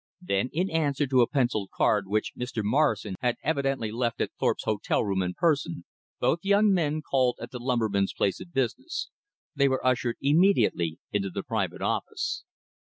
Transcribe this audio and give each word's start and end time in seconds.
Then 0.23 0.49
in 0.51 0.67
answer 0.71 1.05
to 1.05 1.21
a 1.21 1.27
pencilled 1.29 1.69
card 1.75 2.07
which 2.07 2.33
Mr. 2.35 2.63
Morrison 2.63 3.13
had 3.21 3.35
evidently 3.43 3.91
left 3.91 4.19
at 4.19 4.31
Thorpe's 4.39 4.63
hotel 4.63 5.01
in 5.07 5.35
person, 5.35 5.85
both 6.19 6.39
young 6.41 6.73
men 6.73 7.03
called 7.03 7.37
at 7.39 7.51
the 7.51 7.59
lumberman's 7.59 8.15
place 8.15 8.41
of 8.41 8.51
business. 8.51 9.09
They 9.55 9.67
were 9.69 9.85
ushered 9.85 10.15
immediately 10.19 10.97
into 11.11 11.29
the 11.29 11.43
private 11.43 11.83
office. 11.83 12.43